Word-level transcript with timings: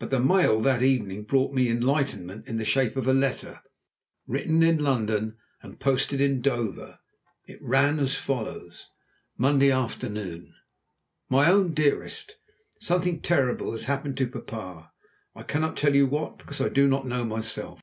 But 0.00 0.10
the 0.10 0.18
mail 0.18 0.60
that 0.62 0.82
evening 0.82 1.22
brought 1.22 1.52
me 1.52 1.68
enlightenment 1.68 2.48
in 2.48 2.56
the 2.56 2.64
shape 2.64 2.96
of 2.96 3.06
a 3.06 3.12
letter, 3.12 3.60
written 4.26 4.60
in 4.60 4.82
London 4.82 5.36
and 5.62 5.78
posted 5.78 6.20
in 6.20 6.40
Dover. 6.40 6.98
It 7.46 7.62
ran 7.62 8.00
as 8.00 8.16
follows: 8.16 8.88
"MONDAY 9.38 9.70
AFTERNOON. 9.70 10.52
"MY 11.28 11.46
OWN 11.48 11.74
DEAREST. 11.74 12.34
Something 12.80 13.20
terrible 13.20 13.70
has 13.70 13.84
happened 13.84 14.16
to 14.16 14.26
papa! 14.26 14.90
I 15.36 15.44
cannot 15.44 15.76
tell 15.76 15.94
you 15.94 16.08
what, 16.08 16.38
because 16.38 16.60
I 16.60 16.68
do 16.68 16.88
not 16.88 17.06
know 17.06 17.24
myself. 17.24 17.78